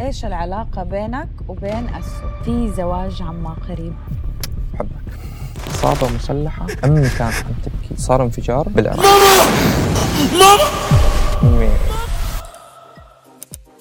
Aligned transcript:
إيش 0.00 0.24
العلاقة 0.24 0.82
بينك 0.82 1.28
وبين 1.48 1.88
أسو؟ 1.88 2.44
في 2.44 2.72
زواج 2.76 3.22
عما 3.22 3.56
قريب. 3.68 3.94
بحبك 4.74 4.90
إصابة 5.70 6.14
مسلحة 6.14 6.66
أمي 6.84 7.08
كانت 7.08 7.20
عم 7.20 7.52
تبكي. 7.64 7.96
صار 7.96 8.22
انفجار 8.22 8.68
بالعراق. 8.68 9.04
أمي. 11.42 11.68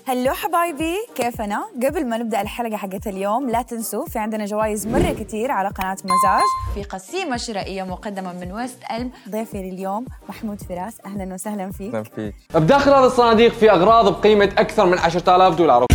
هلو 0.10 0.34
حبايبي 0.34 0.96
كيفنا؟ 1.16 1.66
قبل 1.84 2.06
ما 2.06 2.18
نبدأ 2.18 2.42
الحلقة 2.42 2.78
حقت 2.78 3.08
اليوم 3.08 3.50
لا 3.50 3.62
تنسوا 3.62 4.06
في 4.06 4.20
عندنا 4.20 4.46
جوائز 4.46 4.88
مرة 4.88 5.16
كتير 5.20 5.52
على 5.52 5.70
قناة 5.70 5.98
مزاج. 6.04 6.42
في 6.74 6.84
قسيمة 6.84 7.38
شرائية 7.38 7.84
مقدمة 7.84 8.34
من 8.34 8.52
ويست 8.52 8.78
ألم. 8.92 9.12
ضيفي 9.30 9.58
لليوم 9.58 10.06
محمود 10.30 10.62
فراس. 10.62 10.98
أهلا 11.06 11.34
وسهلا 11.34 11.72
فيك. 11.72 11.96
أهلاً 11.96 12.04
فيك. 12.16 12.36
بداخل 12.56 12.92
هذا 12.92 13.06
الصناديق 13.06 13.54
في 13.54 13.72
أغراض 13.72 14.20
بقيمة 14.20 14.50
أكثر 14.58 14.86
من 14.86 15.00
10000 15.00 15.56
دولار. 15.56 15.86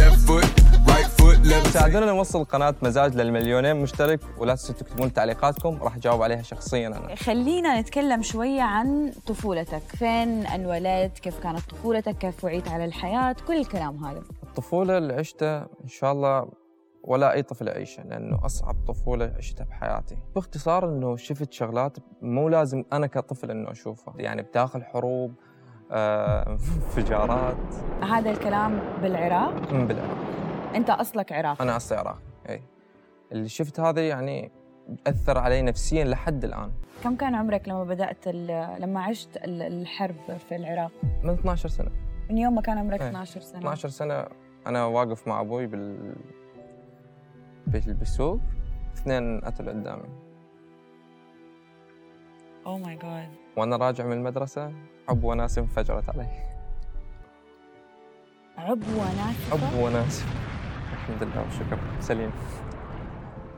ساعدونا 1.44 2.06
نوصل 2.06 2.44
قناة 2.44 2.74
مزاج 2.82 3.16
للمليونين 3.16 3.76
مشترك 3.76 4.20
ولا 4.38 4.52
تنسوا 4.54 4.74
تكتبون 4.74 5.12
تعليقاتكم 5.12 5.78
راح 5.82 5.96
أجاوب 5.96 6.22
عليها 6.22 6.42
شخصيا 6.42 6.88
أنا. 6.88 7.14
خلينا 7.14 7.80
نتكلم 7.80 8.22
شوية 8.22 8.62
عن 8.62 9.12
طفولتك. 9.26 9.82
فين 9.98 10.46
انولدت؟ 10.46 11.18
كيف 11.18 11.38
كانت 11.42 11.60
طفولتك؟ 11.70 12.18
كيف 12.18 12.44
وعيت 12.44 12.68
على 12.68 12.84
الحياة؟ 12.84 13.36
كل 13.48 13.56
الكلام 13.56 14.04
هذا. 14.04 14.22
الطفولة 14.42 14.98
اللي 14.98 15.12
عشتها 15.14 15.68
إن 15.84 15.88
شاء 15.88 16.12
الله 16.12 16.48
ولا 17.02 17.32
أي 17.32 17.42
طفل 17.42 17.68
يعيشها 17.68 18.04
لأنه 18.04 18.46
أصعب 18.46 18.76
طفولة 18.88 19.32
عشتها 19.38 19.64
بحياتي. 19.64 20.16
باختصار 20.34 20.88
أنه 20.88 21.16
شفت 21.16 21.52
شغلات 21.52 21.96
مو 22.22 22.48
لازم 22.48 22.84
أنا 22.92 23.06
كطفل 23.06 23.50
أنه 23.50 23.70
أشوفها. 23.70 24.14
يعني 24.16 24.42
بداخل 24.42 24.82
حروب 24.84 25.34
آه، 25.90 26.48
انفجارات. 26.52 27.56
هذا 28.02 28.30
الكلام 28.30 28.80
بالعراق؟ 29.02 29.54
بالعراق. 29.72 30.23
أنت 30.74 30.90
أصلك 30.90 31.32
عراقي. 31.32 31.64
أنا 31.64 31.76
أصلي 31.76 31.98
عراقي 31.98 32.18
أي. 32.48 32.62
اللي 33.32 33.48
شفت 33.48 33.80
هذا 33.80 34.08
يعني 34.08 34.50
أثر 35.06 35.38
علي 35.38 35.62
نفسيا 35.62 36.04
لحد 36.04 36.44
الآن. 36.44 36.72
كم 37.04 37.16
كان 37.16 37.34
عمرك 37.34 37.68
لما 37.68 37.84
بدأت 37.84 38.26
ال- 38.26 38.82
لما 38.82 39.02
عشت 39.02 39.36
ال- 39.36 39.62
الحرب 39.62 40.16
في 40.48 40.56
العراق؟ 40.56 40.90
من 41.22 41.30
12 41.30 41.68
سنة. 41.68 41.90
من 42.30 42.38
يوم 42.38 42.54
ما 42.54 42.60
كان 42.62 42.78
عمرك 42.78 43.00
إيه. 43.02 43.08
12 43.08 43.40
سنة. 43.40 43.58
12 43.58 43.88
سنة 43.88 44.26
أنا 44.66 44.84
واقف 44.84 45.28
مع 45.28 45.40
أبوي 45.40 45.66
بال 45.66 46.14
بال- 47.66 47.94
بالسوق 47.94 48.40
اثنين 48.96 49.40
قتلوا 49.40 49.72
قدامي. 49.72 50.08
اوه 52.66 52.78
ماي 52.78 52.96
جاد 52.96 53.28
وأنا 53.56 53.76
راجع 53.76 54.04
من 54.06 54.12
المدرسة 54.12 54.72
عب 55.08 55.24
وناس 55.24 55.58
انفجرت 55.58 56.08
علي. 56.10 56.26
عبوة 58.58 59.14
ناسفة 59.16 59.66
عب 59.66 59.78
وناس. 59.82 60.24
الحمد 60.94 61.22
لله 61.22 61.42
والشكر 61.42 61.78
سليم. 62.00 62.30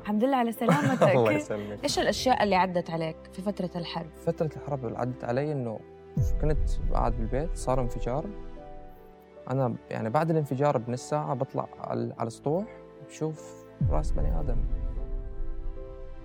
الحمد 0.03 0.25
لله 0.25 0.37
على 0.37 0.51
الله 0.63 0.97
سلامتك 0.97 1.33
يسلمك. 1.33 1.85
إيش 1.85 1.99
الأشياء 1.99 2.43
اللي 2.43 2.57
عدت 2.57 2.91
عليك 2.91 3.17
في 3.33 3.43
فترة 3.43 3.71
الحرب؟ 3.77 4.11
فترة 4.27 4.51
الحرب 4.57 4.87
اللي 4.87 4.99
عدت 4.99 5.25
علي 5.25 5.53
إنه 5.53 5.81
كنت 6.41 6.69
قاعد 6.93 7.13
بالبيت 7.13 7.57
صار 7.57 7.81
انفجار. 7.81 8.25
أنا 9.51 9.75
يعني 9.91 10.11
بعد 10.11 10.31
الانفجار 10.31 10.79
بنص 10.79 11.09
ساعة 11.09 11.35
بطلع 11.35 11.69
على 11.81 12.27
السطوح 12.27 12.65
بشوف 13.09 13.65
رأس 13.91 14.11
بني 14.13 14.41
آدم. 14.41 14.57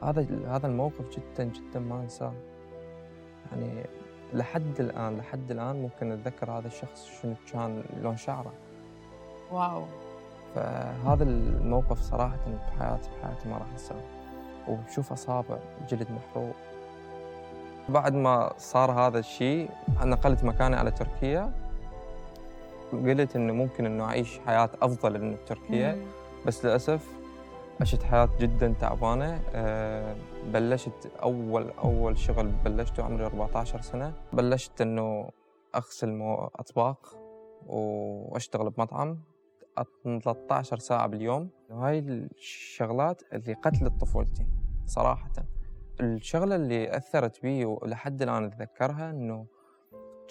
هذا 0.04 0.26
هذا 0.48 0.68
الموقف 0.68 1.18
جدا 1.18 1.44
جدا 1.44 1.80
ما 1.80 2.02
أنساه. 2.02 2.34
يعني 3.52 3.84
لحد 4.34 4.80
الآن 4.80 5.18
لحد 5.18 5.52
الآن 5.52 5.82
ممكن 5.82 6.12
أتذكر 6.12 6.52
هذا 6.52 6.68
الشخص 6.68 7.22
شنو 7.22 7.34
كان 7.54 7.84
لون 8.02 8.18
شعره. 8.18 8.54
واو. 9.52 9.86
فهذا 10.56 11.24
الموقف 11.24 12.02
صراحة 12.02 12.38
بحياتي 12.68 13.10
بحياتي 13.22 13.50
ما 13.50 13.58
راح 13.58 13.68
أنساه. 13.72 13.96
وبشوف 14.68 15.12
أصابع 15.12 15.58
جلد 15.90 16.08
محروق. 16.12 16.56
بعد 17.90 18.14
ما 18.14 18.54
صار 18.58 18.92
هذا 18.92 19.20
الشيء 19.20 19.70
نقلت 20.04 20.44
مكاني 20.44 20.76
على 20.76 20.92
تركيا. 20.92 21.52
قلت 22.92 23.36
إنه 23.36 23.54
ممكن 23.54 23.86
إنه 23.86 24.04
أعيش 24.04 24.40
حياة 24.40 24.70
أفضل 24.82 25.16
إنه 25.16 25.36
بتركيا 25.36 25.96
مم. 25.96 26.06
بس 26.46 26.66
للأسف 26.66 27.08
عشت 27.82 28.04
حياة 28.04 28.30
جدا 28.40 28.74
تعبانة. 28.80 29.42
أه 29.54 30.16
بلشت 30.54 31.12
أول 31.24 31.72
أول 31.84 32.18
شغل 32.18 32.48
بلشته 32.66 33.04
عمري 33.04 33.26
14 33.26 33.82
سنة. 33.82 34.14
بلشت 34.34 34.82
إنه 34.82 35.30
أغسل 35.76 36.12
مو- 36.14 36.50
أطباق 36.56 37.16
وأشتغل 37.68 38.70
بمطعم. 38.70 39.18
13 40.24 40.78
ساعة 40.78 41.08
باليوم. 41.08 41.50
وهاي 41.70 42.00
الشغلات 42.00 43.22
اللي 43.34 43.54
قتلت 43.54 44.02
طفولتي 44.02 44.48
صراحة. 44.86 45.32
الشغلة 46.02 46.56
اللي 46.56 46.98
أثرت 46.98 47.42
بي 47.42 47.66
ولحد 47.66 48.22
الآن 48.22 48.44
أتذكرها 48.44 49.10
إنه 49.10 49.46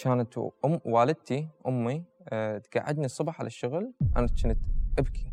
كانت 0.05 0.39
أم 0.65 0.81
والدتي 0.85 1.49
أمي 1.67 2.05
أه 2.29 2.59
تقعدني 2.59 3.05
الصبح 3.05 3.41
على 3.41 3.47
الشغل 3.47 3.93
أنا 4.17 4.27
كنت 4.27 4.59
أبكي 4.99 5.33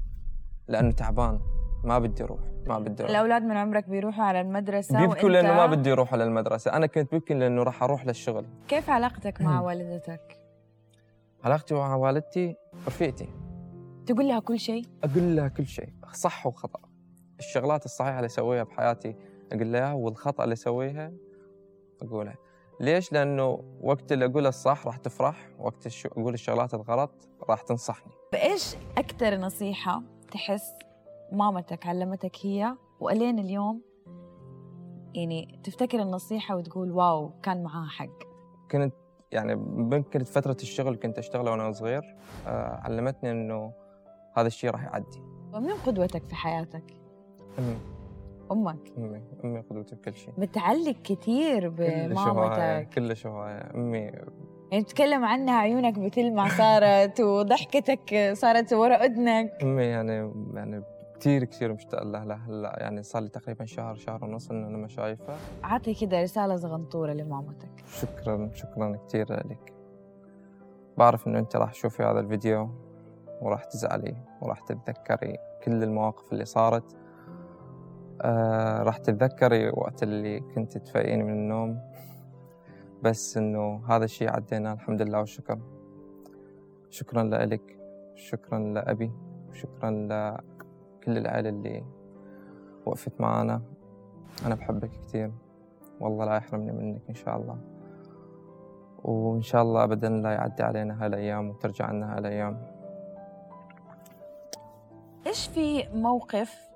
لأنه 0.67 0.91
تعبان 0.91 1.39
ما 1.83 1.99
بدي 1.99 2.23
أروح 2.23 2.39
ما 2.67 2.79
بدي 2.79 3.03
أروح. 3.03 3.09
الأولاد 3.09 3.43
من 3.43 3.57
عمرك 3.57 3.89
بيروحوا 3.89 4.23
على 4.23 4.41
المدرسة 4.41 4.99
بيبكوا 4.99 5.29
لأنه 5.29 5.53
ما 5.53 5.65
بدي 5.65 5.91
أروح 5.91 6.13
على 6.13 6.23
المدرسة. 6.23 6.73
أنا 6.73 6.87
كنت 6.87 7.15
ببكي 7.15 7.33
لأنه 7.33 7.63
راح 7.63 7.83
أروح 7.83 8.05
للشغل. 8.05 8.45
كيف 8.67 8.89
علاقتك 8.89 9.41
مع 9.41 9.61
والدتك؟ 9.65 10.39
علاقتي 11.43 11.75
مع 11.75 11.95
والدتي 11.95 12.55
رفيقتي. 12.87 13.29
تقول 14.07 14.27
لها 14.27 14.39
كل 14.39 14.59
شيء؟ 14.59 14.85
أقول 15.03 15.35
لها 15.35 15.47
كل 15.47 15.65
شيء 15.65 15.89
صح 16.13 16.47
وخطأ. 16.47 16.79
الشغلات 17.39 17.85
الصحيحة 17.85 18.15
اللي 18.15 18.25
أسويها 18.25 18.63
بحياتي 18.63 19.15
أقول 19.51 19.71
لها 19.73 19.93
والخطأ 19.93 20.43
اللي 20.43 20.53
أسويها 20.53 21.11
أقولها. 22.01 22.35
ليش؟ 22.79 23.13
لأنه 23.13 23.77
وقت 23.81 24.11
اللي 24.11 24.25
أقول 24.25 24.47
الصح 24.47 24.85
راح 24.85 24.97
تفرح 24.97 25.49
وقت. 25.59 25.87
أقول 26.05 26.33
الشغلات 26.33 26.73
الغلط 26.73 27.29
راح 27.49 27.61
تنصحني. 27.61 28.11
بإيش 28.31 28.75
أكثر 28.97 29.35
نصيحة 29.37 30.03
تحس 30.31 30.73
مامتك 31.31 31.87
علمتك 31.87 32.35
هي؟ 32.41 32.75
وألين 32.99 33.39
اليوم 33.39 33.81
يعني 35.15 35.59
تفتكر 35.63 36.01
النصيحة 36.01 36.55
وتقول 36.55 36.91
واو 36.91 37.31
كان 37.43 37.63
معاها 37.63 37.87
حق؟ 37.89 38.23
كنت 38.71 38.93
يعني 39.31 39.55
كنت 40.13 40.27
فترة 40.27 40.57
الشغل 40.61 40.95
كنت 40.95 41.17
اشتغل 41.17 41.49
وأنا 41.49 41.71
صغير. 41.71 42.15
آه 42.47 42.79
علمتني 42.83 43.31
إنه 43.31 43.73
هذا 44.37 44.47
الشيء 44.47 44.69
راح 44.69 44.83
يعدي. 44.83 45.21
ومين 45.53 45.75
قدوتك 45.85 46.23
في 46.27 46.35
حياتك؟ 46.35 46.83
أمي. 47.59 47.77
أمك؟ 48.51 48.93
أمي. 48.97 49.21
أمي 49.43 49.59
قدوتي 49.59 49.95
بكل 49.95 50.15
شيء. 50.15 50.33
بتعلق 50.37 50.95
كثير 51.03 51.69
بمامتك. 51.69 52.89
كل 52.95 53.15
شهواية 53.15 53.71
أمي. 53.75 54.11
يعني 54.71 54.83
تتكلم 54.83 55.25
عنها 55.25 55.55
عيونك 55.55 55.99
بتلمع 55.99 56.47
صارت 56.47 57.21
وضحكتك 57.21 58.31
صارت 58.33 58.73
ورا 58.73 58.95
أذنك. 58.95 59.63
أمي 59.63 59.83
يعني 59.83 60.33
يعني 60.53 60.83
كثير 61.19 61.43
كثير 61.43 61.73
مشتاق 61.73 62.03
لها 62.03 62.39
هلأ. 62.47 62.77
يعني 62.79 63.03
صار 63.03 63.21
لي 63.21 63.29
تقريبا 63.29 63.65
شهر 63.65 63.95
شهر 63.95 64.23
ونص 64.23 64.51
إنه 64.51 64.67
أنا 64.67 64.77
ما 64.77 64.87
شايفها 64.87 65.37
عطي 65.63 65.93
كده 65.93 66.21
رسالة 66.21 66.55
صغنطورة 66.55 67.13
لمامتك. 67.13 67.83
شكرا 68.01 68.49
شكرا 68.53 68.97
كثير 69.07 69.33
لك. 69.33 69.73
بعرف 70.97 71.27
إنه 71.27 71.39
أنت 71.39 71.55
راح 71.55 71.71
تشوفي 71.71 72.03
هذا 72.03 72.19
الفيديو. 72.19 72.69
وراح 73.41 73.63
تزعلي 73.63 74.15
وراح 74.41 74.59
تتذكري 74.59 75.37
كل 75.63 75.83
المواقف 75.83 76.33
اللي 76.33 76.45
صارت. 76.45 76.97
آه 78.21 78.83
راح 78.83 78.97
تتذكري 78.97 79.69
وقت 79.69 80.03
اللي 80.03 80.39
كنت 80.39 80.77
تفيقيني 80.77 81.23
من 81.23 81.33
النوم. 81.33 81.79
بس 83.03 83.37
إنه 83.37 83.81
هذا 83.89 84.05
الشيء 84.05 84.31
عدينا 84.31 84.73
الحمد 84.73 85.01
لله 85.01 85.19
والشكر. 85.19 85.59
شكرا 86.89 87.23
لك 87.23 87.79
شكرا 88.15 88.59
لأبي 88.59 89.11
وشكرا 89.49 89.91
لكل 89.91 91.17
العائلة 91.17 91.49
اللي 91.49 91.83
وقفت 92.85 93.21
معنا 93.21 93.61
أنا 94.45 94.55
بحبك 94.55 94.89
كثير 94.89 95.31
والله 95.99 96.25
لا 96.25 96.35
يحرمني 96.35 96.71
منك 96.71 97.01
إن 97.09 97.15
شاء 97.15 97.37
الله. 97.37 97.57
وإن 99.03 99.41
شاء 99.41 99.61
الله 99.61 99.83
أبدا 99.83 100.09
لا 100.09 100.31
يعدي 100.31 100.63
علينا 100.63 101.05
هالأيام 101.05 101.49
وترجع 101.49 101.91
لنا 101.91 102.17
هالأيام. 102.17 102.76
إيش 105.37 105.47
في 105.47 105.87
موقف 105.93 106.69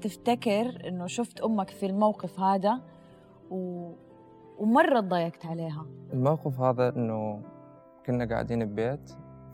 تفتكر 0.00 0.88
إنه 0.88 1.06
شفت 1.06 1.40
أمك 1.40 1.70
في 1.70 1.86
الموقف 1.86 2.40
هذا 2.40 2.80
و... 3.50 3.90
ومرة 4.58 5.00
تضايقت 5.00 5.46
عليها؟ 5.46 5.86
الموقف 6.12 6.60
هذا 6.60 6.88
إنه 6.88 7.42
كنا 8.06 8.24
قاعدين 8.24 8.64
ببيت 8.64 9.10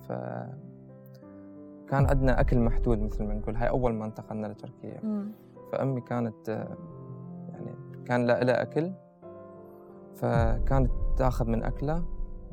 ف 0.09 0.13
كان 1.89 2.07
عندنا 2.07 2.41
أكل 2.41 2.59
محدود 2.59 2.99
مثل 2.99 3.25
ما 3.25 3.35
نقول. 3.35 3.57
هاي 3.57 3.69
أول 3.69 3.93
ما 3.93 4.05
انتقلنا 4.05 4.47
لتركيا. 4.47 5.01
فأمي 5.73 6.01
كانت 6.01 6.49
آه، 6.49 6.77
يعني 7.49 7.77
كان 8.07 8.27
لا 8.27 8.45
لها 8.45 8.63
أكل 8.63 8.93
فكانت 10.15 10.91
تأخذ 11.17 11.49
من 11.49 11.63
أكله 11.63 12.05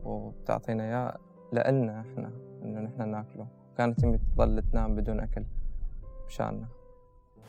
وتعطينا 0.04 0.84
إياه 0.84 1.18
لإلنا 1.52 2.02
إحنا 2.02 2.32
إنه 2.64 2.80
نحن 2.80 3.10
ناكله. 3.10 3.48
فكانت 3.74 4.04
أمي 4.04 4.18
تظل 4.18 4.62
تنام 4.62 4.96
بدون 4.96 5.20
أكل. 5.20 5.46
مشاننا 6.32 6.68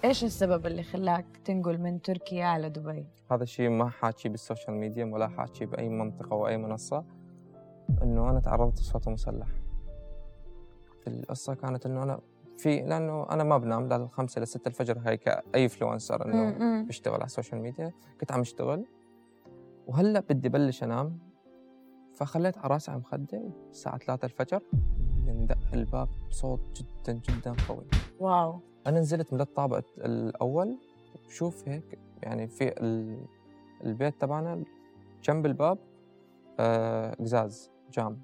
إيش 0.04 0.24
السبب 0.24 0.66
اللي 0.66 0.82
خلاك 0.82 1.26
تنقل 1.44 1.78
من 1.78 2.02
تركيا 2.02 2.44
على 2.44 2.68
دبي؟ 2.68 3.06
هذا 3.30 3.42
الشيء 3.42 3.68
ما 3.68 3.88
حاكي 3.88 4.28
بالسوشيال 4.28 4.76
ميديا 4.76 5.04
ولا 5.04 5.28
حاكي 5.28 5.66
بأي 5.66 5.88
منطقة 5.88 6.36
وأي 6.36 6.56
منصة. 6.56 7.04
إنه 8.02 8.30
أنا 8.30 8.40
تعرضت 8.40 8.80
لصوت 8.80 9.08
مسلح. 9.08 9.48
القصة 11.06 11.54
كانت 11.54 11.86
إنه 11.86 12.02
أنا 12.02 12.20
في 12.58 12.80
لأنه 12.80 13.26
أنا 13.30 13.44
ما 13.44 13.58
بنام 13.58 13.88
لا 13.88 13.96
الخمسة 13.96 14.38
إلى 14.38 14.46
ستة 14.46 14.68
الفجر 14.68 14.98
هاي 14.98 15.16
كأي 15.16 15.68
influencer 15.68 16.26
إنه 16.26 16.58
مم. 16.58 16.86
بيشتغل 16.86 17.14
على 17.14 17.24
السوشيال 17.24 17.60
ميديا. 17.60 17.92
كنت 18.20 18.32
عم 18.32 18.40
أشتغل. 18.40 18.86
وهلأ 19.86 20.20
بدي 20.20 20.48
بلش 20.48 20.82
أنام. 20.82 21.18
فخليت 22.14 22.58
على 22.58 22.74
راسي 22.74 22.90
على 22.90 22.98
المخده 22.98 23.42
الساعة 23.70 23.98
3 23.98 24.24
الفجر. 24.24 24.62
يندق 25.26 25.58
الباب 25.74 26.08
بصوت 26.30 26.60
جدا 26.82 27.12
جدا 27.12 27.54
قوي. 27.68 27.86
واو. 28.20 28.71
أنا 28.86 29.00
نزلت 29.00 29.32
من 29.32 29.40
الطابق 29.40 29.84
الأول. 29.98 30.78
شوف 31.28 31.68
هيك 31.68 31.98
يعني 32.22 32.48
في 32.48 32.68
ال- 32.68 33.26
البيت 33.84 34.20
تبعنا 34.20 34.64
جنب 35.24 35.46
الباب 35.46 35.78
آه، 36.60 37.14
قزاز 37.14 37.70
جام. 37.92 38.22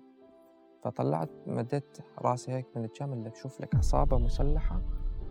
فطلعت 0.83 1.31
مديت 1.47 1.99
راسي 2.19 2.53
هيك 2.53 2.67
من 2.77 2.85
الجام 2.85 3.13
اللي 3.13 3.31
بشوف 3.31 3.61
لك 3.61 3.75
عصابة 3.75 4.19
مسلحة. 4.19 4.81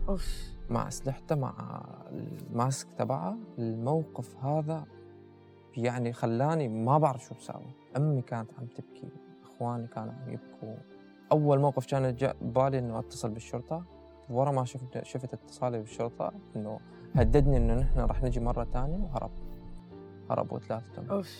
أوف. 0.08 0.52
مع 0.70 0.88
اسلحته 0.88 1.34
مع 1.34 1.54
الماسك 2.10 2.92
تبعها. 2.92 3.38
الموقف 3.58 4.36
هذا 4.44 4.84
يعني 5.76 6.12
خلاني 6.12 6.68
ما 6.68 6.98
بعرف 6.98 7.24
شو 7.24 7.34
بساوي. 7.34 7.72
أمي 7.96 8.22
كانت 8.22 8.50
عم 8.58 8.66
تبكي 8.66 9.08
إخواني 9.42 9.86
كانوا 9.86 10.12
عم 10.12 10.30
يبكوا. 10.32 10.74
أول 11.32 11.58
موقف 11.60 11.86
كان 11.86 12.14
جاء 12.14 12.36
ببالي 12.40 12.78
إنه 12.78 12.98
أتصل 12.98 13.30
بالشرطة. 13.30 13.84
ورا 14.30 14.50
ما 14.52 14.64
شفت 14.64 15.02
شفت 15.04 15.34
اتصالي 15.34 15.78
بالشرطة 15.78 16.32
إنه 16.56 16.78
هددني 17.16 17.56
إنه 17.56 17.74
نحن 17.74 18.00
رح 18.00 18.22
نجي 18.22 18.40
مرة 18.40 18.64
ثانية 18.72 18.96
وهرب. 19.04 19.30
هربوا 20.30 20.58
ثلاثتهم 20.58 21.10
أوف. 21.10 21.30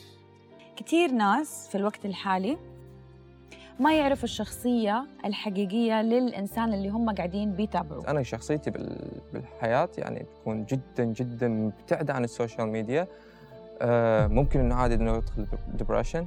كثير 0.76 1.10
ناس 1.12 1.68
في 1.68 1.74
الوقت 1.74 2.04
الحالي 2.04 2.58
ما 3.80 3.94
يعرفوا 3.98 4.24
الشخصية 4.24 5.06
الحقيقية 5.24 6.02
للإنسان 6.02 6.74
اللي 6.74 6.88
هم 6.88 7.10
قاعدين 7.14 7.52
بيتابعوه. 7.52 8.10
أنا 8.10 8.22
شخصيتي 8.22 8.70
بال- 8.70 9.10
بالحياة 9.32 9.88
يعني 9.98 10.26
تكون 10.40 10.64
جدا 10.64 11.04
جدا 11.04 11.48
مبتعدة 11.48 12.14
عن 12.14 12.24
السوشيال 12.24 12.68
ميديا. 12.68 13.06
آه، 13.82 14.26
ممكن 14.26 14.60
إنه 14.60 14.74
عادي 14.74 14.94
إنه 14.94 15.16
يدخل 15.16 15.46
depression 15.74 16.26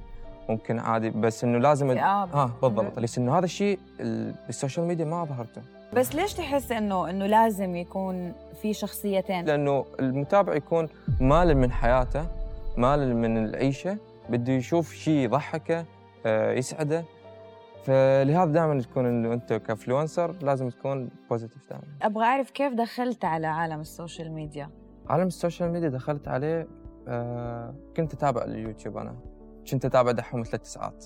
ممكن 0.49 0.79
عادي 0.79 1.09
بس 1.09 1.43
إنه 1.43 1.57
لازم. 1.57 1.91
آه 1.91 2.25
بالضبط. 2.61 2.99
بس 2.99 3.17
إنه 3.17 3.37
هذا 3.37 3.45
الشيء 3.45 3.79
ال- 3.99 4.33
بالسوشيال 4.47 4.85
ميديا 4.87 5.05
ما 5.05 5.25
ظهرته. 5.25 5.61
بس 5.93 6.15
ليش 6.15 6.33
تحس 6.33 6.71
إنه 6.71 7.09
إنه 7.09 7.25
لازم 7.25 7.75
يكون 7.75 8.33
في 8.61 8.73
شخصيتين؟ 8.73 9.45
لأنه 9.45 9.85
المتابع 9.99 10.55
يكون 10.55 10.89
مال 11.21 11.57
من 11.57 11.71
حياته 11.71 12.25
مال 12.77 13.15
من 13.15 13.45
العيشة 13.45 13.97
بده 14.29 14.53
يشوف 14.53 14.93
شيء 14.93 15.13
يضحكه 15.13 15.85
آه، 16.25 16.51
يسعده. 16.51 17.03
فلهذا 17.83 18.51
دائما 18.51 18.81
تكون 18.81 19.05
إنه 19.05 19.33
أنت 19.33 19.53
ك 19.53 19.61
influencer 19.61 20.35
لازم 20.41 20.69
تكون 20.69 21.09
positive 21.29 21.69
دائما. 21.69 21.83
أبغى 22.01 22.23
أعرف 22.23 22.51
كيف 22.51 22.73
دخلت 22.73 23.25
على 23.25 23.47
عالم 23.47 23.79
السوشيال 23.79 24.31
ميديا؟ 24.31 24.69
عالم 25.07 25.27
السوشيال 25.27 25.71
ميديا 25.71 25.89
دخلت 25.89 26.27
عليه 26.27 26.67
آه 27.07 27.75
كنت 27.97 28.13
أتابع 28.13 28.43
اليوتيوب 28.43 28.97
أنا. 28.97 29.15
كنت 29.71 29.85
أتابع 29.85 30.11
دحوم 30.11 30.43
ثلاث 30.43 30.65
ساعات 30.65 31.05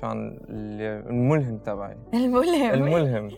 كان 0.00 0.38
الملهم 0.48 1.58
تبعي. 1.58 1.96
الملهم. 2.14 2.70
الملهم. 2.74 3.30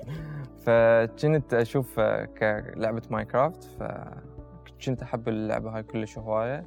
فكنت 0.61 1.55
أشوف 1.55 2.01
كلعبه 2.39 3.03
Minecraft 3.11 3.65
فكنت 3.65 5.03
أحب 5.03 5.29
اللعبة 5.29 5.77
هاي 5.77 5.83
كلش 5.83 6.19
هواية. 6.19 6.65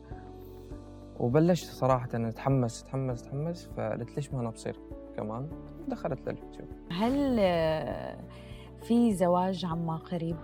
وبلشت 1.19 1.71
صراحة 1.71 2.09
أنا 2.13 2.29
اتحمس 2.29 2.83
اتحمس 2.83 3.21
اتحمس 3.23 3.69
فقلت 3.77 4.15
ليش 4.15 4.33
ما 4.33 4.41
أنا 4.41 4.49
بصير 4.49 4.79
كمان؟ 5.17 5.47
دخلت 5.87 6.19
لليوتيوب. 6.29 6.67
هل 6.91 7.37
آه، 7.39 8.17
في 8.81 9.13
زواج 9.13 9.65
عما 9.65 9.95
قريب؟ 9.97 10.35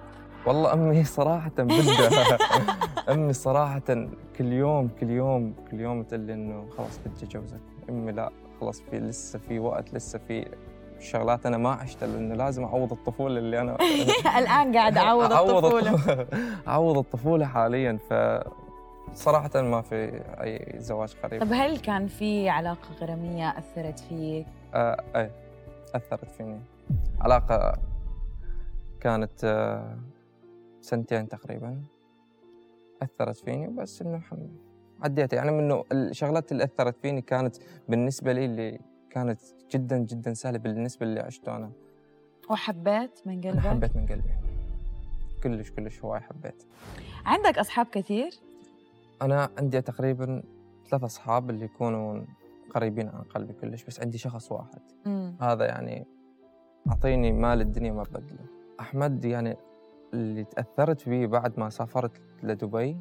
والله 0.45 0.73
أمي 0.73 1.03
صراحة 1.03 1.51
بدها 1.57 2.37
أمي 3.13 3.33
صراحة 3.33 4.07
كل 4.37 4.53
يوم 4.53 4.87
كل 4.99 5.09
يوم 5.09 5.53
كل 5.71 5.79
يوم 5.79 6.03
تقول 6.03 6.19
لي 6.21 6.33
إنه 6.33 6.65
خلاص 6.77 6.99
بدي 7.05 7.25
اتجوزك 7.25 7.59
أمي 7.89 8.11
لا. 8.11 8.31
خلاص 8.61 8.81
في 8.81 8.99
لسه 8.99 9.39
في 9.39 9.59
وقت 9.59 9.93
لسه 9.93 10.19
في 10.19 10.45
شغلات 10.99 11.45
أنا 11.45 11.57
ما 11.57 11.69
عشتها 11.69 12.07
لأنه 12.07 12.35
لازم 12.35 12.63
أعوض 12.63 12.91
الطفولة 12.91 13.37
اللي 13.39 13.61
أنا 13.61 13.77
الآن 14.39 14.77
قاعد 14.77 14.97
أعوض 15.07 15.31
الطفولة 15.33 15.91
الطفولة. 15.93 16.27
أعوض 16.67 16.97
الطفولة 16.97 17.45
حاليا 17.45 17.97
ف 18.09 18.13
صراحة 19.13 19.61
ما 19.61 19.81
في 19.81 20.21
أي 20.41 20.79
زواج 20.79 21.15
قريب 21.23 21.41
طب 21.41 21.53
هل 21.53 21.77
كان 21.79 22.07
في 22.07 22.49
علاقة 22.49 22.89
غرامية 23.01 23.49
أثرت 23.49 23.99
فيك؟ 23.99 24.45
آه 24.73 25.03
إيه 25.15 25.31
أثرت 25.95 26.31
فيني 26.31 26.59
علاقة 27.21 27.73
كانت 29.01 29.43
آه 29.43 29.97
سنتين 30.81 31.29
تقريبا 31.29 31.81
أثرت 33.03 33.35
فيني 33.37 33.67
بس 33.67 34.01
إنه 34.01 34.15
الحمد 34.17 34.49
عديتها 35.03 35.37
يعني 35.37 35.49
انه 35.49 35.83
الشغلات 35.91 36.51
اللي 36.51 36.63
أثرت 36.63 36.97
فيني 37.01 37.21
كانت 37.21 37.55
بالنسبة 37.89 38.33
لي 38.33 38.45
اللي 38.45 38.79
كانت 39.09 39.39
جدا 39.71 39.97
جدا 39.97 40.33
سهلة 40.33 40.57
بالنسبة 40.57 41.05
اللي 41.05 41.19
عشته 41.19 41.55
أنا 41.55 41.71
وحبيت 42.49 43.19
من 43.25 43.41
قلبك؟ 43.41 43.59
حبيت 43.59 43.95
من 43.95 44.05
قلبي 44.07 44.29
كلش 45.43 45.71
كلش 45.71 45.99
هواي 46.03 46.19
حبيت 46.19 46.63
عندك 47.25 47.57
أصحاب 47.57 47.85
كثير؟ 47.85 48.31
أنا 49.21 49.49
عندي 49.57 49.81
تقريبا 49.81 50.43
ثلاث 50.89 51.03
أصحاب 51.03 51.49
اللي 51.49 51.65
يكونوا 51.65 52.25
قريبين 52.75 53.09
عن 53.09 53.21
قلبي 53.21 53.53
كلش 53.53 53.83
بس 53.83 53.99
عندي 53.99 54.17
شخص 54.17 54.51
واحد 54.51 54.81
مم. 55.05 55.35
هذا 55.41 55.65
يعني 55.65 56.07
أعطيني 56.89 57.31
مال 57.31 57.61
الدنيا 57.61 57.91
ما 57.91 58.03
بدله 58.03 58.45
أحمد 58.79 59.25
يعني 59.25 59.57
اللي 60.13 60.43
تأثرت 60.43 61.01
فيه 61.01 61.27
بعد 61.27 61.59
ما 61.59 61.69
سافرت 61.69 62.11
لدبي. 62.43 62.97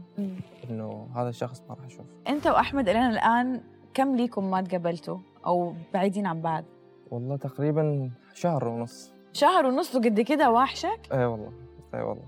إنه 0.71 1.09
هذا 1.17 1.29
الشخص 1.29 1.62
ما 1.69 1.75
راح 1.75 1.85
أشوفه 1.85 2.05
أنت 2.29 2.47
وأحمد 2.47 2.89
إلى 2.89 3.09
الآن 3.09 3.61
كم 3.94 4.17
ليكم 4.17 4.50
ما 4.50 4.61
تقابلتوا 4.62 5.19
أو 5.47 5.75
بعيدين 5.94 6.27
عن 6.27 6.41
بعض؟ 6.41 6.65
والله 7.11 7.37
تقريبا 7.37 8.11
شهر 8.35 8.69
ونص 8.69 9.12
شهر 9.33 9.67
ونص 9.67 9.94
وقد 9.94 10.21
كده 10.21 10.50
واحشك؟ 10.50 11.00
اي 11.12 11.25
والله 11.25 11.53
اي 11.94 12.03
والله 12.03 12.25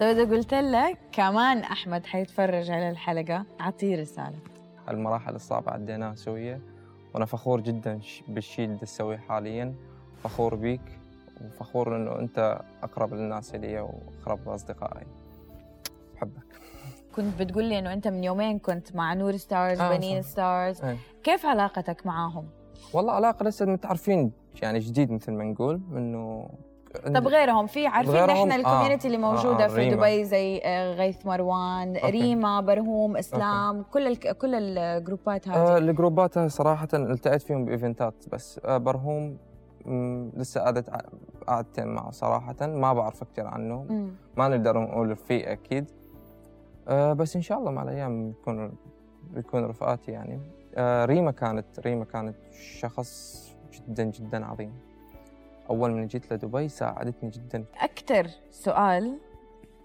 طيب 0.00 0.18
إذا 0.18 0.36
قلت 0.36 0.54
لك 0.54 0.98
كمان 1.12 1.58
أحمد 1.58 2.06
حيتفرج 2.06 2.70
على 2.70 2.90
الحلقة 2.90 3.44
أعطيه 3.60 4.00
رسالة 4.00 4.38
المراحل 4.88 5.34
الصعبة 5.34 5.72
عديناها 5.72 6.14
سوية 6.14 6.60
وأنا 7.14 7.24
فخور 7.26 7.60
جدا 7.60 8.00
بالشيء 8.28 8.64
اللي 8.64 8.78
تسويه 8.78 9.16
حاليا 9.16 9.74
فخور 10.22 10.54
بيك 10.54 10.80
وفخور 11.44 11.96
إنه 11.96 12.18
أنت 12.18 12.60
أقرب 12.82 13.14
للناس 13.14 13.54
إلي 13.54 13.80
وأقرب 13.80 14.48
أصدقائي 14.48 15.06
بحبك 16.20 16.60
كنت 17.16 17.40
بتقول 17.42 17.64
لي 17.64 17.78
إنه 17.78 17.92
أنت 17.92 18.08
من 18.08 18.24
يومين 18.24 18.58
كنت 18.58 18.96
مع 18.96 19.14
نور 19.14 19.36
Stars 19.36 19.80
آه، 19.80 19.96
بنين 19.96 20.22
صح. 20.22 20.28
Stars 20.28 20.82
أي. 20.84 20.96
كيف 21.24 21.46
علاقتك 21.46 22.06
معاهم؟ 22.06 22.48
والله 22.92 23.12
علاقة 23.12 23.44
لسه 23.44 23.66
متعرفين 23.66 24.32
يعني 24.62 24.78
جديد 24.78 25.12
مثل 25.12 25.32
ما 25.32 25.44
نقول 25.44 25.80
إنه 25.92 26.48
طب 27.14 27.28
غيرهم 27.28 27.66
في 27.66 27.86
عارفين؟ 27.86 28.16
إحنا 28.16 28.56
ال 28.56 28.61
community 28.61 29.06
اللي 29.06 29.18
آه، 29.18 29.20
موجودة 29.20 29.64
آه، 29.64 29.68
في 29.68 29.76
ريما. 29.76 29.96
دبي 29.96 30.24
زي 30.24 30.60
آه، 30.64 30.94
غيث 30.94 31.26
مروان 31.26 31.96
أوكي. 31.96 32.10
ريما 32.10 32.60
برهوم 32.60 33.16
إسلام 33.16 33.82
كل 33.82 34.06
الك... 34.06 34.36
كل 34.38 34.54
الجروبات 34.54 35.48
آه 35.48 35.76
هذه 35.76 35.78
الجروبات 35.78 36.38
هاي 36.38 36.48
صراحة 36.48 36.88
التقيت 36.94 37.42
فيهم 37.42 37.64
بإيفنتات 37.64 38.14
بس 38.32 38.60
آه 38.64 38.76
برهوم 38.76 39.36
لسه 40.36 40.60
قعدت 40.60 40.90
قعدتين 41.46 41.86
معه 41.86 42.10
صراحة 42.10 42.66
ما 42.66 42.92
بعرف 42.92 43.24
كثير 43.24 43.46
عنه. 43.46 43.86
ما 44.36 44.48
نقدر 44.48 44.78
نقول 44.78 45.10
رفيق 45.10 45.50
أكيد 45.50 45.90
آه 46.90 47.12
بس 47.12 47.36
إن 47.36 47.42
شاء 47.42 47.58
الله 47.58 47.70
مع 47.70 47.82
الأيام 47.82 48.30
بيكون 48.32 48.72
بيكون 49.30 49.64
رفقاتي 49.64 50.12
يعني. 50.12 50.40
آه 50.76 51.04
ريما 51.04 51.30
كانت 51.30 51.80
ريما 51.80 52.04
كانت 52.04 52.36
شخص 52.52 53.40
جدا 53.72 54.04
جدا 54.04 54.46
عظيم. 54.46 54.72
أول 55.70 55.90
من 55.90 56.06
جيت 56.06 56.32
لدبي 56.32 56.68
ساعدتني 56.68 57.30
جدا. 57.30 57.64
أكثر 57.80 58.26
سؤال 58.50 59.18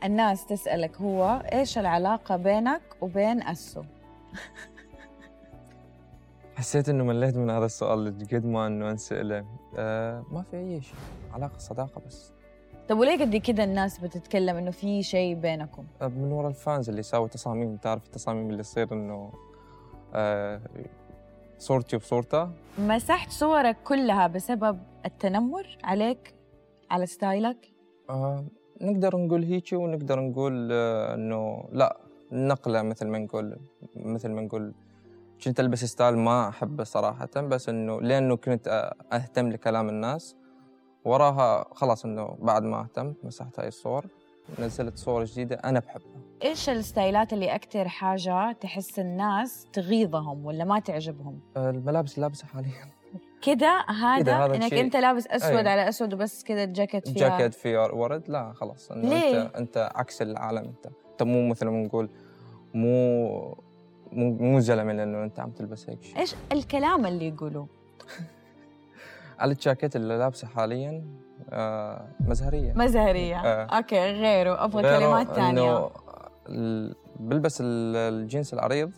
الناس 0.04 0.46
تسألك 0.46 1.02
هو 1.02 1.42
إيش 1.54 1.78
العلاقة 1.78 2.36
بينك 2.38 2.82
وبين 3.02 3.42
أسو؟ 3.44 3.84
حسيت 6.56 6.90
إنه 6.90 7.04
مليت 7.04 7.38
من 7.38 7.50
هذا 7.50 7.66
السؤال 7.66 8.18
قد 8.32 8.46
ما 8.46 8.68
إنه 8.68 8.90
أنسأله. 8.92 9.46
آه 9.78 10.24
ما 10.32 10.42
في 10.52 10.58
أي 10.58 10.82
شيء. 10.82 10.96
علاقة 11.34 11.58
صداقة 11.58 12.02
بس. 12.08 12.35
طب 12.89 12.98
وليه 12.98 13.20
قد 13.22 13.36
كده 13.36 13.63
الناس 13.63 14.00
بتتكلم 14.00 14.56
إنه 14.56 14.72
في 14.72 15.04
شيء 15.04 15.36
بينكم؟ 15.36 15.84
من 16.01 16.32
ورا 16.32 16.50
الفانز 16.50 16.89
اللي 16.89 17.00
يساوي 17.00 17.30
تصاميم 17.30 17.77
تعرف 17.77 18.06
التصاميم 18.06 18.50
اللي 18.50 18.63
تصير 18.63 18.94
إنه 18.94 19.32
آه 20.13 20.62
صورتي 21.58 21.98
بصورته 21.98 22.50
مسحت 22.80 23.30
صورك 23.32 23.77
كلها 23.84 24.27
بسبب 24.27 24.80
التنمر 25.06 25.77
عليك 25.84 26.34
على 26.92 27.06
style 27.06 27.54
ك؟ 27.54 27.74
آه 28.10 28.46
نقدر 28.82 29.18
نقول 29.18 29.44
هيجي 29.44 29.75
ونقدر 29.75 30.20
نقول 30.20 30.70
آه 30.72 31.13
إنه 31.15 31.65
لا 31.72 31.98
نقلة 32.32 32.82
مثل 32.82 33.08
ما 33.08 33.18
نقول 33.18 33.58
مثل 33.96 34.30
ما 34.32 34.42
نقول. 34.42 34.74
كنت 35.46 35.60
ألبس 35.60 35.86
style 35.86 36.18
ما 36.18 36.50
أحبه 36.50 36.84
صراحة 36.84 37.30
بس 37.36 37.70
إنه 37.70 38.01
لأنه 38.01 38.36
كنت 38.36 38.68
آه، 38.68 39.15
أهتم 39.15 39.50
لكلام 39.50 39.89
الناس. 39.89 40.36
وراها 41.06 41.66
خلاص 41.72 42.06
إنه 42.06 42.38
بعد 42.40 42.64
ما 42.64 42.82
اهتمت 42.82 43.16
مسحت 43.26 43.60
هاي 43.60 43.68
الصور 43.68 44.06
نزلت 44.60 44.98
صور 44.98 45.24
جديدة 45.24 45.56
أنا 45.56 45.80
بحبها. 45.80 46.22
إيش 46.44 46.70
ال 46.70 46.79
style 46.79 47.24
ات 47.24 47.34
اللي 47.34 47.56
أكثر 47.56 47.88
حاجة 47.88 48.52
تحس 48.52 49.00
الناس 49.00 49.68
تغيظهم 49.74 50.46
ولا 50.46 50.64
ما 50.64 50.80
تعجبهم؟ 50.80 51.40
آه، 51.58 51.70
الملابس 51.70 52.16
اللي 52.16 52.22
لابسها 52.22 52.48
حاليا. 52.48 52.92
كده؟ 53.42 53.86
هذا, 53.90 54.46
إنك. 54.46 54.74
أنت 54.74 54.96
لابس 54.96 55.28
أسود 55.28 55.50
أيوة. 55.50 55.70
على 55.70 55.90
أسود 55.90 56.14
وبس 56.14 56.44
كده 56.44 56.66
جاكيت 56.66 57.08
فيها 57.10 57.30
جاكيت 57.30 57.54
في 57.54 57.78
ورد؟ 57.78 58.30
لا 58.30 58.54
خلاص. 58.54 58.92
إنه 58.92 59.10
ليه؟ 59.10 59.42
انت 59.42 59.56
أنت 59.56 59.92
عكس 59.96 60.22
العالم. 60.22 60.66
انت 60.66 60.88
أنت 61.12 61.24
مو 61.24 61.48
مثل 61.48 61.66
ما 61.68 61.84
نقول 61.84 62.10
مو 62.74 63.28
مو 64.12 64.32
مو 64.32 64.60
زلمة 64.60 64.94
لأنه 64.94 65.24
أنت 65.24 65.40
عم 65.40 65.50
تلبس 65.52 65.90
هيك 65.90 66.04
شيء. 66.04 66.20
إيش 66.20 66.36
الكلام 66.52 67.06
اللي 67.06 67.28
يقولوه؟ 67.28 67.68
على 69.39 69.51
الجاكيت 69.51 69.96
اللي 69.96 70.18
لابسه 70.18 70.48
حاليا 70.48 71.04
آه 71.50 72.08
مزهرية. 72.20 72.74
مزهرية. 72.74 73.38
آه. 73.38 73.65
okay 73.65 74.00
غيره. 74.12 74.63
أبغى 74.63 74.82
غيره 74.84 75.00
كلمات 75.00 75.27
ثانية 75.36 75.77
إنه 75.77 75.89
ال- 76.50 76.96
بلبس 77.20 77.62
ال- 77.62 77.96
الجينز 77.96 78.54
العريض. 78.54 78.92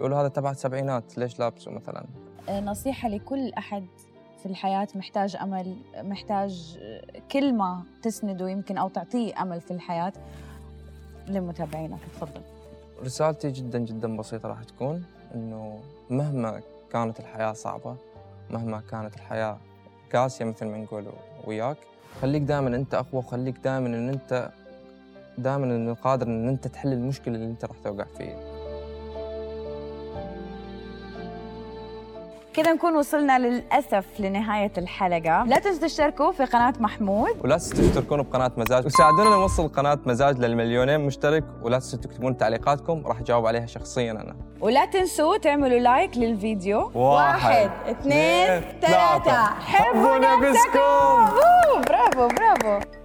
يقولوا 0.00 0.20
هذا 0.20 0.28
تبع 0.28 0.50
السبعينات 0.50 1.18
ليش 1.18 1.38
لابسه 1.38 1.70
مثلا؟ 1.70 2.04
نصيحة 2.50 3.08
لكل 3.08 3.52
أحد 3.52 3.86
في 4.38 4.46
الحياة 4.46 4.88
محتاج 4.94 5.36
أمل 5.36 5.76
محتاج 5.96 6.78
كلمه 7.32 7.82
تسنده 8.02 8.48
يمكن 8.48 8.78
أو 8.78 8.88
تعطيه 8.88 9.42
أمل 9.42 9.60
في 9.60 9.70
الحياة. 9.70 10.12
لمتابعينك 11.28 11.98
تفضل. 12.14 12.40
رسالتي 13.04 13.50
جدا 13.50 13.78
جدا 13.78 14.16
بسيطة 14.16 14.48
راح 14.48 14.64
تكون 14.64 15.04
إنه 15.34 15.80
مهما 16.10 16.60
كانت 16.92 17.20
الحياة 17.20 17.52
صعبة 17.52 17.96
مهما 18.50 18.82
كانت 18.90 19.14
الحياة 19.14 19.58
قاسية 20.14 20.44
مثل 20.44 20.66
ما 20.66 20.78
نقول 20.78 21.06
وياك. 21.44 21.76
خليك 22.22 22.42
دائما 22.42 22.76
أنت 22.76 22.94
أقوى 22.94 23.18
وخليك 23.18 23.56
دائما 23.64 23.86
إن 23.86 24.08
أنت 24.08 24.50
دائما 25.38 25.64
انه 25.66 25.94
قادر 25.94 26.26
إن 26.26 26.48
أنت 26.48 26.66
تحل 26.68 26.92
المشكلة 26.92 27.34
اللي 27.34 27.46
أنت 27.46 27.64
راح 27.64 27.76
توقع 27.84 28.04
فيها. 28.18 28.55
كذا 32.56 32.72
نكون 32.72 32.96
وصلنا 32.96 33.38
للأسف 33.38 34.04
لنهاية 34.18 34.72
الحلقة. 34.78 35.44
لا 35.44 35.58
تنسوا 35.58 35.88
تشتركوا 35.88 36.32
في 36.32 36.44
قناة 36.44 36.72
محمود. 36.80 37.30
ولا 37.44 37.56
تنسوا 37.56 37.88
تشتركون 37.88 38.22
بقناة 38.22 38.52
مزاج. 38.56 38.86
وساعدونا 38.86 39.30
نوصل 39.30 39.68
قناة 39.68 39.98
مزاج 40.06 40.38
للمليونين 40.38 41.00
مشترك. 41.00 41.44
ولا 41.62 41.78
تنسوا 41.78 41.98
تكتبون 41.98 42.36
تعليقات 42.36 42.90
راح 42.90 43.20
أجاوب 43.20 43.46
عليها 43.46 43.66
شخصيا 43.66 44.12
أنا. 44.12 44.36
ولا 44.60 44.84
تنسوا 44.84 45.36
تعملوا 45.36 45.78
لايك 45.78 46.16
للفيديو. 46.16 46.90
واحد، 46.94 47.70
اثنين 47.90 48.50
اثنين، 48.50 48.80
ثلاثة. 48.80 49.44
حبوا 49.44 50.18
نفسكم. 50.18 51.38
برافو 51.88 52.28
برافو. 52.28 52.95